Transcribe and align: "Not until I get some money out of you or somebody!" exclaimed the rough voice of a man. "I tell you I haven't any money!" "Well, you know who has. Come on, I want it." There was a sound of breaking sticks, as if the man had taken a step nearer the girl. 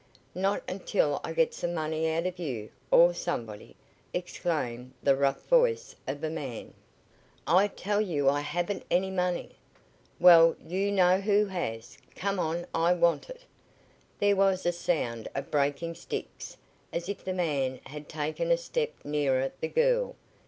"Not 0.33 0.63
until 0.67 1.21
I 1.23 1.31
get 1.33 1.53
some 1.53 1.75
money 1.75 2.09
out 2.11 2.25
of 2.25 2.39
you 2.39 2.71
or 2.89 3.13
somebody!" 3.13 3.75
exclaimed 4.15 4.93
the 5.03 5.15
rough 5.15 5.45
voice 5.45 5.95
of 6.07 6.23
a 6.23 6.29
man. 6.31 6.73
"I 7.45 7.67
tell 7.67 8.01
you 8.01 8.27
I 8.27 8.41
haven't 8.41 8.83
any 8.89 9.11
money!" 9.11 9.51
"Well, 10.19 10.55
you 10.65 10.91
know 10.91 11.19
who 11.19 11.45
has. 11.45 11.99
Come 12.15 12.39
on, 12.39 12.65
I 12.73 12.93
want 12.93 13.29
it." 13.29 13.41
There 14.17 14.35
was 14.37 14.65
a 14.65 14.71
sound 14.71 15.27
of 15.35 15.51
breaking 15.51 15.93
sticks, 15.93 16.57
as 16.91 17.07
if 17.07 17.23
the 17.23 17.31
man 17.33 17.79
had 17.85 18.09
taken 18.09 18.49
a 18.49 18.57
step 18.57 18.93
nearer 19.05 19.51
the 19.61 19.67
girl. 19.69 20.15